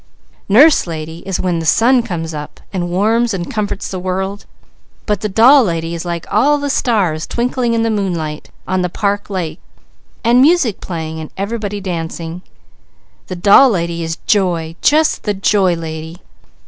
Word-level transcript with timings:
Nurse 0.49 0.87
Lady 0.87 1.19
is 1.27 1.39
when 1.39 1.59
the 1.59 1.63
sun 1.67 2.01
comes 2.01 2.33
up, 2.33 2.59
and 2.73 2.89
warms 2.89 3.35
and 3.35 3.53
comforts 3.53 3.87
the 3.87 3.99
world; 3.99 4.47
but 5.05 5.21
the 5.21 5.29
doll 5.29 5.63
lady 5.63 5.93
is 5.93 6.05
like 6.05 6.25
all 6.33 6.57
the 6.57 6.71
stars 6.71 7.27
twinkling 7.27 7.75
in 7.75 7.83
the 7.83 7.91
moonlight 7.91 8.49
on 8.67 8.81
the 8.81 8.89
park 8.89 9.29
lake, 9.29 9.59
and 10.23 10.41
music 10.41 10.81
playing, 10.81 11.19
and 11.19 11.29
everybody 11.37 11.79
dancing. 11.79 12.41
The 13.27 13.35
doll 13.35 13.69
lady 13.69 14.01
is 14.01 14.17
joy, 14.25 14.75
just 14.81 15.21
the 15.21 15.35
Joy 15.35 15.75
Lady. 15.75 16.17